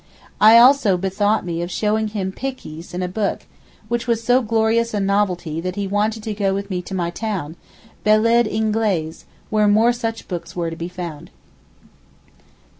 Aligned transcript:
I 0.39 0.57
also 0.57 0.97
bethought 0.97 1.45
me 1.45 1.61
of 1.61 1.69
showing 1.69 2.07
him 2.07 2.31
'pickys' 2.31 2.95
in 2.95 3.03
a 3.03 3.07
book, 3.07 3.45
which 3.87 4.07
was 4.07 4.23
so 4.23 4.41
glorious 4.41 4.95
a 4.95 4.99
novelty 4.99 5.61
that 5.61 5.75
he 5.75 5.85
wanted 5.87 6.23
to 6.23 6.33
go 6.33 6.55
with 6.55 6.71
me 6.71 6.81
to 6.81 6.95
my 6.95 7.11
town, 7.11 7.55
'Beled 8.03 8.47
Ingleez,' 8.47 9.25
where 9.51 9.67
more 9.67 9.93
such 9.93 10.27
books 10.27 10.55
were 10.55 10.71
to 10.71 10.75
be 10.75 10.89
found. 10.89 11.29